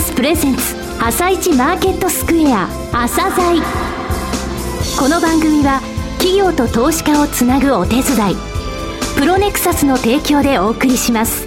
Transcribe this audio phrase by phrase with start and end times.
[0.00, 0.62] スプレゼンツ
[0.98, 3.62] 朝一マーケットスクエア朝鮮。
[4.98, 5.82] この番組は
[6.16, 8.02] 企業と投資家をつなぐお手伝い
[9.18, 11.46] プロネクサスの提供でお送りします。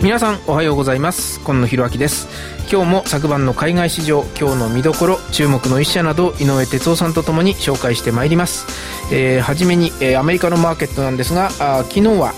[0.00, 1.40] 皆さんおはようございます。
[1.40, 2.28] 今野博明です。
[2.70, 8.66] 今日も昨晩の海外市場今日の見どころ注目の一社など井上哲夫さんとともに紹介してまいります、
[9.12, 12.32] えー、初めに、えー、アメリカのマーケットなんですがあ昨日は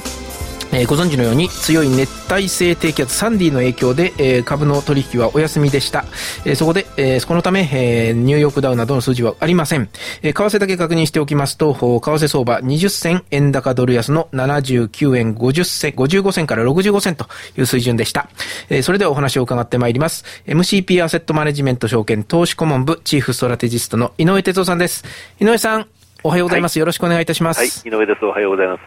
[0.72, 6.04] えー、ご存知のように強い熱帯性低気圧サンディの影響で、えー、株の取引はお休みでした。
[6.44, 9.88] えー、そこで、えー、このため、えー、ニューヨークダウなどの数字はありません。
[10.22, 17.26] えー、為替だけ確認しておきますと、為替相場20銭円高ドル安の79円50銭、55銭から65銭と
[17.56, 18.28] いう水準でした。
[18.68, 20.24] えー、それではお話を伺ってまいります。
[20.46, 25.04] MCP アセットマネジメント証券投資顧問部チーフストラテジストの井上哲夫さんです。
[25.40, 25.86] 井上さん、
[26.22, 27.58] おはようございます、はい、よろしくお願いいたします。
[27.58, 28.24] はい、井上です。
[28.24, 28.82] おはようございます。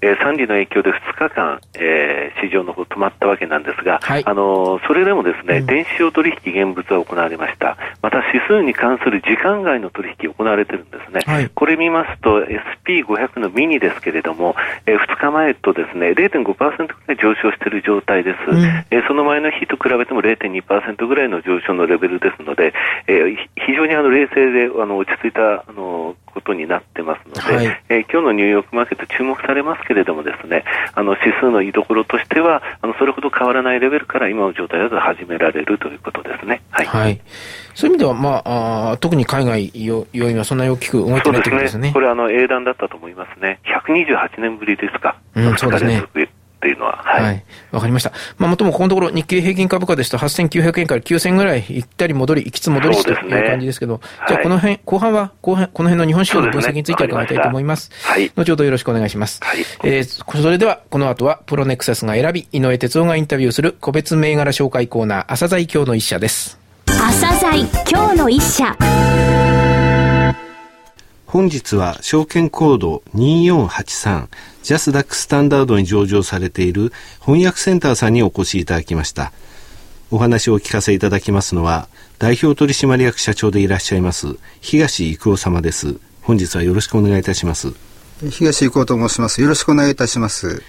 [0.00, 7.76] えー、三里の影響で2日間、えー、市場の方止まったわけなんですが、はい、あのそれでもですね、うん、電子商取引現物は行われました。
[8.00, 11.20] また指数に関する時間外の取引行われてるんですね。
[11.26, 14.54] はい、これ見ますと SP500 のミニですけれども、
[14.86, 18.50] えー、2日前とですね0.5%ぐらい上昇している状態です。
[18.50, 22.72] うん、えー、その前の日と比べても0.2%ぐらいの上昇のレベルですので、
[23.06, 23.36] えー、
[23.68, 36.62] 非常にあの冷静であの落ち着いたあのことになってますので、はい、えー、今日のニューヨークマーケット注目されますけれどもですね、あの指数の居所としては、あのそれほど変わらないレベルから今の状態だと始められるということですね。
[36.70, 36.86] はい。
[36.86, 37.20] はい、
[37.74, 41.92] そういう意味では、まあ、あ特に海外要因はそんなに大きく動いてないということですね。
[41.92, 43.60] これあの英断だったと思いますね。
[43.64, 45.18] 128年ぶりですか。
[45.34, 46.02] うん、そうですね。
[47.70, 48.12] わ、はい、かりました。
[48.38, 57.90] まあ、もともこのところ日経平均株価ですと8900円から9000円ぐらい行ったり戻り、行きつ戻りしという感じですけど、ね、じゃあこの辺、後半は後半、この辺の日本市場の分析について伺いたいと思います？
[57.90, 58.32] すね、はい。
[58.36, 59.40] 後ほどよろしくお願いします。
[59.42, 59.60] はい。
[59.84, 66.58] えー、それでは、この後はプロネクサスが選び、井上哲夫がインタビューする個別銘柄紹介コーナー、朝鮮今日の一社です。
[66.86, 68.76] 朝鮮今日の一社。
[71.28, 74.28] 本日は証券コード2483
[74.62, 76.90] ジャスダックスタンダードに上場されている
[77.20, 79.32] 翻訳センターさんにお越しいただきました。
[80.10, 81.88] お話をお聞かせいただきますのは
[82.18, 85.96] 代表取締役社長でいらっしゃいます東郁夫様です。
[86.22, 87.74] 本日はよろしくお願いいたします。
[88.30, 89.42] 東郁夫と申します。
[89.42, 90.62] よろしくお願いいたします。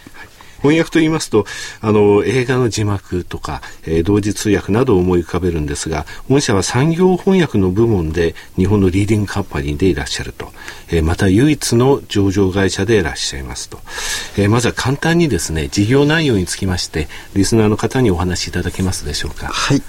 [0.61, 1.45] 翻訳と言いますと
[1.81, 10.51] あの映画の字幕とか、えー、同時通訳などを思い浮かべるんですが御社は産業翻訳の部門で日本のリーディングカンパニーでいらっしゃると、
[10.89, 13.79] えー、また唯一の上場会社でいらっしゃいますと、
[14.37, 19.47] えー、まずは簡単にですね事業内容につきましてリスナーの方にお話しいただけますでしょうか。
[19.47, 19.81] はい。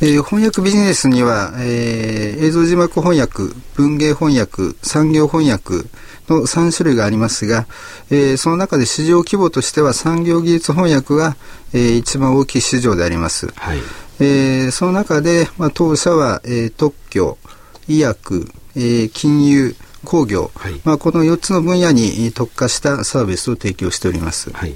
[0.00, 5.86] えー、翻訳ビジネスには、えー、映像字幕翻訳、文芸翻訳、産業翻訳、
[6.28, 7.66] の3種類がありますが、
[8.10, 11.36] えー、その中で市場規模としては産業技術翻訳が、
[11.72, 13.48] えー、一番大きい市場であります。
[13.54, 13.78] はい、
[14.20, 17.38] えー、その中で、まあ、当社は、えー、特許、
[17.88, 24.50] 医薬、えー、金融、工業、はい、まあ、この4つの分野に特化したサービスを提供しております。
[24.50, 24.74] はい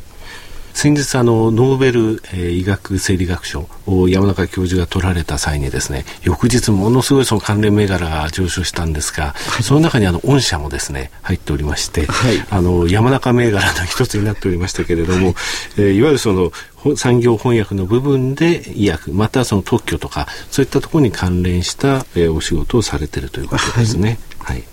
[0.75, 15.34] 先日あのノーベル、えー、医学生理学賞を山中教授が取られた際にですね翌日ものすごいその関連銘柄が上昇したんですが、はい、その中にあの御社もですね入っておりまして、はい、あの山中銘柄の一つになっておりましたけれども、はい。
[15.78, 16.50] えー、いわゆるその
[16.97, 24.19] 産業翻訳の部分で医薬またその特許とかそういったところに関連した、えー、お仕事をされているということですね。
[24.38, 24.65] はい、はい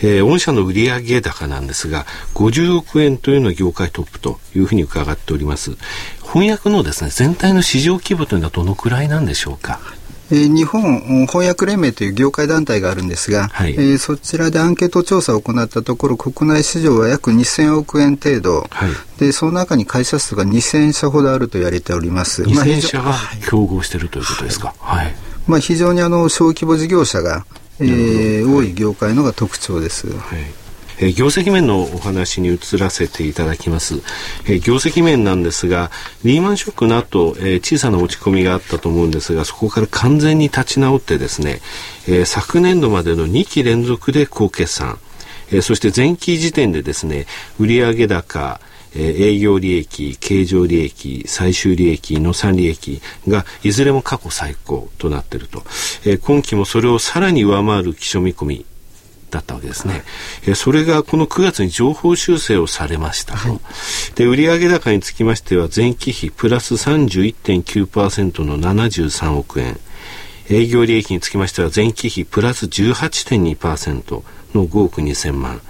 [0.00, 5.76] えー、御社の売上高なんですが、50億円というのは業界トップというふうに伺っております。
[6.22, 9.80] 翻訳のですね、全体の市場規模というのはどのくらいなんでしょうか？
[10.30, 22.42] えー、日本翻訳連盟という業界団体があるんですが、はい、えー、そちらでアンケート調査を行ったところ国内市場は約2000億円程度、はい、でその中に会社数が2000社ほどあると言われております。
[22.42, 23.14] 2000社が
[23.48, 25.14] 競合しているということですか、はい、
[25.46, 27.46] まあ、非常にあの小規模事業者が
[27.80, 30.08] えー、多い業界のが特徴です。
[30.10, 30.66] はい。
[30.98, 33.96] えー、業績面のお話に移らせていただきます、
[34.46, 35.90] えー、業績面なんですが
[36.24, 41.60] リーマンショックの後、えー、小さな落ち込みがあったと思うんですがそこから完全に立ち直ってですね、
[42.08, 44.98] えー、昨年度までの2期連続で高決算、
[45.48, 47.26] えー、そして前期時点でですね
[47.58, 48.60] 売上高
[48.98, 55.62] え営業利益、経常利益、最終利益、の産利益がいずれも過去最高となっていると、
[56.04, 58.66] え今期もそれをさらに上回る基礎見込み
[59.30, 60.02] だったわけですね。
[60.46, 63.48] えそれがこの9月に情報修正をされましたと。
[63.48, 63.60] はい、
[64.14, 69.78] で、売上高につきましては前期比プラス31.9%の73億円。
[70.48, 74.22] 営業利益につきましては前期比プラス18.2%
[74.54, 75.60] の5億2000万。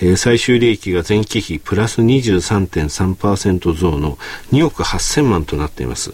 [0.00, 4.18] えー、最終利益が前期比プラス23.3%増の
[4.52, 6.12] 2億8000万となっています。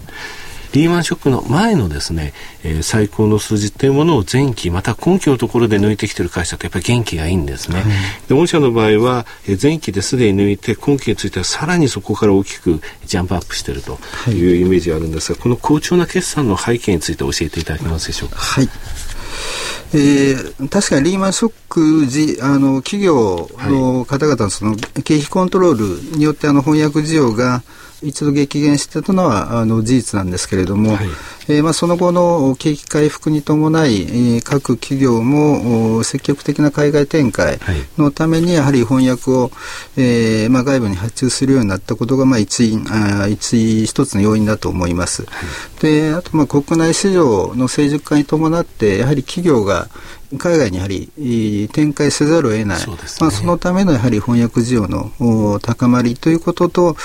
[0.73, 7.83] リーマンショックの前のですね、えー、最高の数字っていうものを前期、また今期のところで抜いてきてる会社ってやっぱり元気がいいんですね。
[8.29, 13.99] で、御社の場合は、えー、前期ですでに抜いて、今期についてはさらにそこから大きくジャンプアップしてると
[14.29, 18.37] いうイメージがあるんですが、この好調な決算の背景について教えていただけますでしょうか？
[18.37, 18.69] はい。
[19.93, 27.63] えー、確かにリーマンショック時、あの、企業の方々のその経費コントロールによってあの翻訳需要が
[28.03, 31.07] 一度激減してたのはあの事実なんですけれども、はい、
[31.49, 37.59] えー、まあ、その後の景気回復に伴い、えー、各企業も積極的な海外展開
[37.97, 39.51] のためにやはり翻訳を、
[39.97, 45.25] えー、まあ、外部に発注するようになったことが、まあ、一あ一一つの要因だと思います。
[45.25, 45.29] は
[45.79, 49.89] い、であとまあ国内市場の成熟化に伴ってやはり企業が
[50.39, 56.97] 海外にやはり展開せざるを得ない、そ、ね、まあ、そのためのやはり翻訳需要の高まりということと、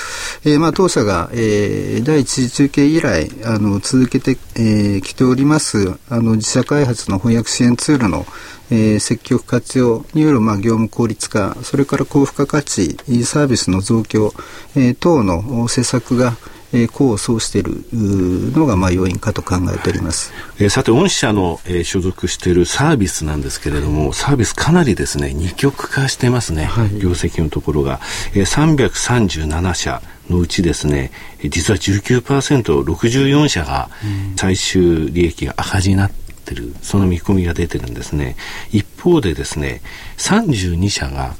[0.44, 8.26] えー、まあ当社が、えー、第一次中継以来あの続けてき、えー、来ておりますあの自社開発の翻訳支援ツールの
[8.74, 14.32] えー、積極活用による、まあ、業務効率化、それから高付加価値、サービスの増強、
[14.74, 16.38] えー、等の施策が、
[16.72, 20.32] えー、功を奏しているのがまあ要因かと考えております。
[20.58, 28.00] えー、さて、御社の、えー、所属しているサービスなんですけれども、サービスかなりですね、二極化してますね、はい、業績のところが。
[28.34, 33.90] えー、337社のうちですね、実は19%、64社が
[34.36, 36.10] 最終利益が赤字になっ
[36.44, 38.36] てる、その見込みが出てるんですね。
[38.70, 39.82] 一方でですね、
[40.18, 41.34] 32社が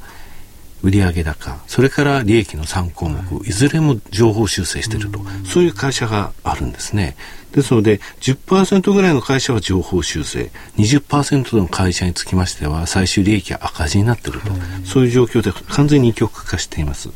[0.82, 7.17] 売上高、それから利益の3項目、いずれも情報修正していると、そういう会社があるんですね。
[7.52, 14.52] ですので、10%ぐらいの会社は情報修正、20%の会社につきましては、最終利益が赤字になっていると、
[14.84, 17.11] そういう状況で完全に二極化しています。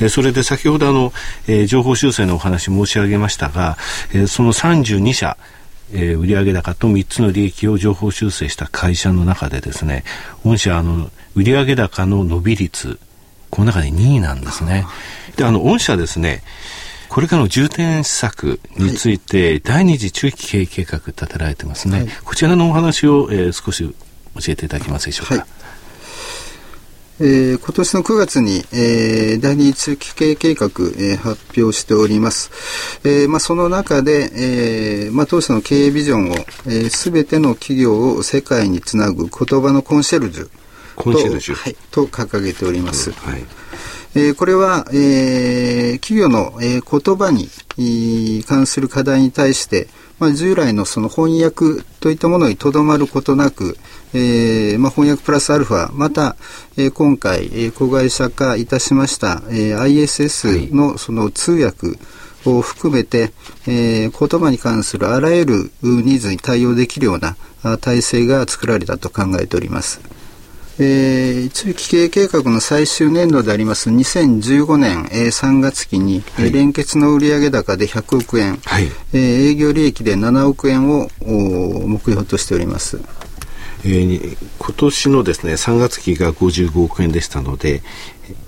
[0.00, 1.12] えー、それで先ほどあの、
[1.46, 3.76] えー、情報修正のお話申し上げましたが、
[4.12, 5.36] えー、その32社、
[5.92, 10.04] えー、売上高と3つの利益を情報修正した会社の中でですね、
[10.44, 12.98] 御社あの、売上高の伸び率、
[13.52, 14.86] この中で2位なんですね。
[15.36, 16.42] で、あの、御社ですね、
[17.10, 21.98] これからの重点施策について、第二次中期経営計画立てられてますね。
[21.98, 23.94] はい、こちらのお話を、えー、少し教
[24.48, 25.34] えていただけますでしょうか。
[25.34, 25.46] はい
[27.20, 32.50] えー、今年の9月に、えー、第二次中期経営計画、えー、発表しております。
[33.04, 36.34] えーまあ、その中で、えーまあ、当社の経営ビジョンを、
[36.88, 40.50] す、え、べ、ての企業を世界につなぐ言葉のコンシェルジュ
[40.96, 43.12] コンシェルジュ、はい、と掲げております。
[43.12, 43.44] はい、
[44.14, 47.48] えー、これは、えー、企業の、えー、言葉に
[48.44, 53.76] 関する課題に対して、まあ、従来のその翻訳といったものにとどまることなく、
[54.14, 56.36] えーまあ、翻訳プラスアルファ、また、
[56.76, 61.98] えー、今回、えー、子会社化いたしました、えー、ISS のその通訳
[62.44, 63.32] を含めて、
[63.66, 67.36] えー、言葉に関するあらゆるニーズに対応できるような
[67.78, 70.00] 体制が作られたと考えております。
[70.84, 83.00] えー、中期経営計画の最終年度であります2015年、えー、3月期に、はい、連結の売上高で100億円、はい、えー、営業利益で7億円を目標としております。
[83.84, 87.82] えー、今年のですね3月期が55億円でしたので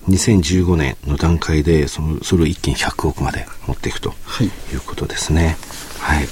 [0.08, 4.76] 2015年の段階でそのそれを一気に100億まで持っていくとい。
[4.76, 5.56] うことですね。
[5.98, 6.28] はい、はい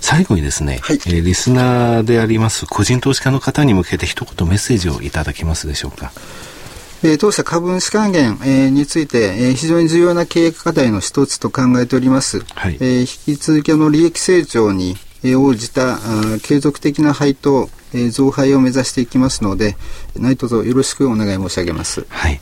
[0.00, 6.12] 最後にですね、はい、えー、リスナーであります個人投資家の方に向けて一言メッセージをいただけますでしょうか？
[7.02, 12.40] えー、当社株主還元、えー、について、えー、非常に重要な経営課題の一つと考えております。
[12.54, 15.98] はい、えー、引き続きの利益成長に、えー、応じたあ
[16.42, 19.76] 継続的な配当、えー、増配を目指していきますので、
[20.16, 22.06] 何卒よろしくお願い申し上げます。
[22.08, 22.40] はい。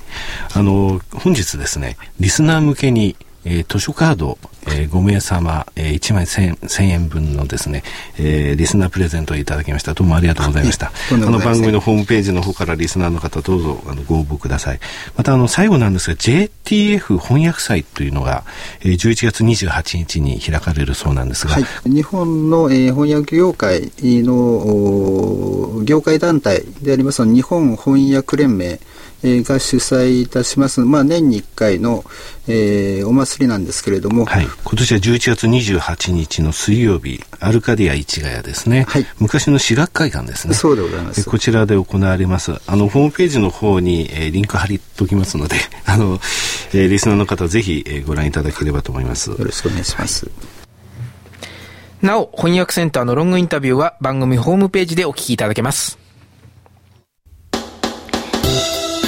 [0.55, 7.83] あの、本日ですね、リスナー向けに、えー、図書カード、えー、5名様、えー、1枚 1000, 1000円分のですね、
[8.19, 9.95] えー、リスナープレゼントをいただきました。
[9.95, 10.93] どうもありがとうございました。
[11.13, 14.81] あの番組のホームページの方からリスナーの方どうぞあのご応募ください。
[15.17, 18.45] またあの最後なんですが JTF 翻訳祭というのが、
[18.81, 28.81] えー、11月28日に開かれるそうなんですが、はい、日本の、えー、翻訳業界の業界団体であります日本翻訳連盟
[29.23, 32.05] が主催いたします、まあ、年に1回の、
[32.47, 41.29] えー、お祭りなんですけれども、はい、今年は11月28日の水曜日、アルカディア市ヶ谷ですね、はい、昔の私学会館ですね、そうでございます。
[41.29, 45.57] こちらで行われます、あのホームページの方に、えー、リンク貼りときますので、
[45.87, 46.21] あの
[46.73, 49.31] えー、リスナーの方、ぜひ、えー、ご覧いただければと思います。
[49.31, 50.29] よろしくお願いします。
[52.03, 56.04] なお、翻訳センターのロングインタビューは番組ホームページでお聞きいただけます。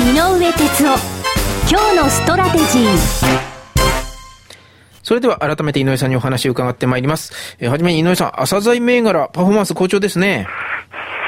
[0.00, 0.96] 井上哲夫
[1.68, 3.40] 今日のストラテジー
[5.02, 7.58] それでは改めて井上さんにお話を伺ってまいります。
[7.60, 10.46] えー、はじめに井上さん、朝材銘柄、パフォーマンス好調ですね。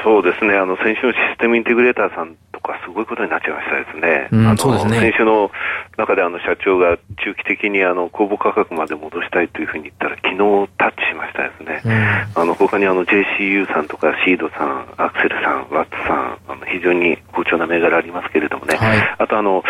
[0.02, 2.34] そうですね、あの先週のシステムインテグレーターさん、
[2.84, 5.50] すごいことになっちゃいましたですね、うん、あの、ね、先週の
[5.96, 10.36] 中であの社長が中期的にあの公募価格まで戻したいというふうに言ったら、昨日
[10.78, 19.62] タッチしましたですね、うん、あの他にあの JCU さんとか、シードさん、アクセルさん、ワッツさん、あの非常に好調な銘柄ありますけれどもね、はい、あとあの、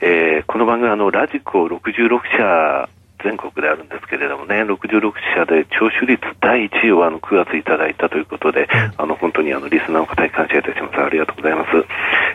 [0.00, 2.88] えー、この番組あの、ラジコ66社
[3.22, 10.96] 全国であるんですけれどもね、66社で聴取率第1位をあの9月いただいたということで、あの本当にあのリスナーの方に感謝いたします。
[11.00, 11.76] ありがとうございます。
[11.76, 11.86] はい、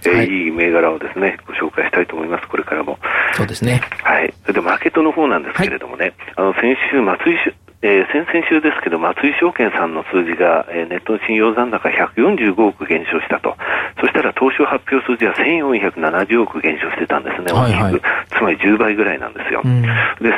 [0.05, 2.47] えー、いい銘柄をですね、ご紹介したいと思います。
[2.47, 2.97] これからも。
[3.33, 3.81] そうですね。
[4.03, 4.33] はい。
[4.43, 7.37] それでマーケットの方なんですけれどもね、はい、あの先週松井
[7.85, 13.55] えー、先々週ですけど、松井証券さんの数字が、えー、ネットの信用残高145億減少したと。
[14.25, 17.83] そしたら東証発表数字は1470億減少してたんですね、大きく。
[17.83, 18.01] はいはい、
[18.33, 19.61] つまり10倍ぐらいなんですよ。
[19.63, 19.89] うん、で、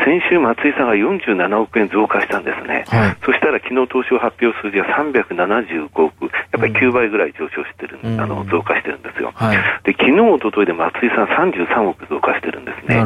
[0.04, 2.84] 先週松井さんが47億円増加したんですね。
[2.88, 6.26] はい、そしたら昨日東証発表数字は375億。
[6.26, 9.32] やっぱり9倍ぐらい上昇してる、うん、あの、増加してるんですよ。
[9.36, 12.98] はい、で、昨日、おとといで松井さん33億増加してるんですね。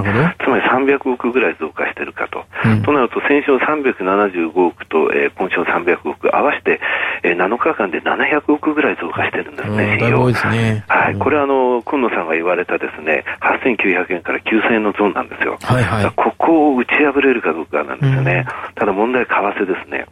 [0.42, 2.46] つまり300億ぐらい増加してるかと。
[2.66, 6.80] うん、となると、先週370 75億と、えー、今週の300億、合わせて、
[7.24, 10.30] えー、7日間で700億ぐらい増加してるんですね、信用。
[10.30, 15.58] ね、はい、これはあの、今野さんが言われたですね、8900円から9000円のゾーンなんですよ。
[15.62, 18.46] はいはい、ここを打ち破れるかどうかなんですよね。
[18.70, 20.06] うん、ただ問題、為替ですね。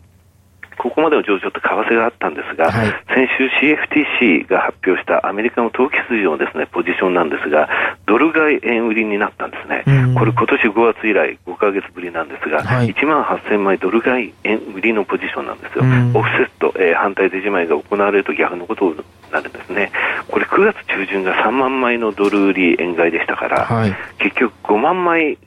[0.79, 7.69] ここまでの上昇って為替があったんですが、はい、先週 CFTC が発表したアメリカの投機筋のですね、ポジションなんですが、
[8.07, 9.83] ドル買い円売りになったんですね。
[10.17, 15.83] これ今年5月以来5か月ぶりなんですが、はい、1万8000枚ドル買い円売りのポジションなんですよ。
[16.15, 18.95] オフセット、えー、反対出じまいが行われると逆のことに
[19.33, 19.91] なるんですね。
[20.29, 25.38] これ9月中旬が3万枚のドル売り円買いでしたから、はい、結局5万枚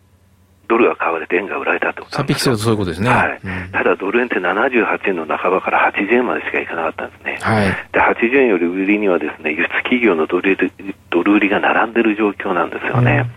[0.72, 2.04] ドルが買われて円が売られたと。
[2.04, 3.10] 3匹するとそういうことですね。
[3.10, 3.40] はい。
[3.44, 7.38] うん、ただドル円って78円の半ばから80円までしかいかなかったんですね。
[7.42, 7.66] はい。
[7.92, 10.56] で、80円より売りにはですね、輸出企業のドル
[11.10, 13.28] ドル売りが並んでる状況なんですよね。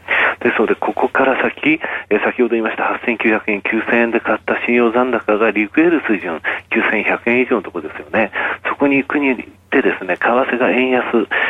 [0.42, 6.40] うん、ですので、ここから先、え先ほど言いました8900円、9000円で買った信用残高がリクエル水準、
[6.72, 8.32] 9100円以上のところですよね。
[8.70, 9.36] そこに行くに
[9.66, 11.04] ってですね、為替が円安、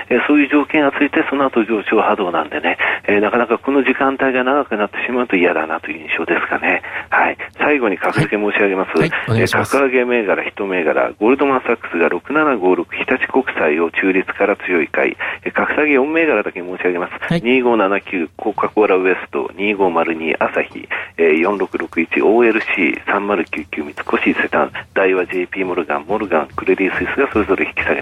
[0.09, 6.81] えそういう条件がついて、その後上昇波動なんでね、えなかなかこの時間帯が長くなってしまうと嫌だなという印象ですかね。
[7.09, 7.37] はい。
[7.57, 8.97] 最後に格付け申し上げます。
[8.97, 17.13] はいはい、え格上げ銘柄、一銘柄、ゴールドマンサックスが6756日立国債を中立から強い買い、え格下げ4銘柄だけ申し上げます。
[17.19, 28.01] はい、2579コカ・コーラウエスト、2502朝日、え4661 OLC、3099三越伊勢丹、大和 JP モルガン、モルガン、クレディ・スイスがそれぞれ引き下げ